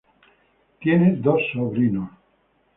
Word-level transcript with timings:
Él 0.03 0.79
tiene 0.79 1.15
dos 1.17 1.39
sobrinos. 1.53 2.09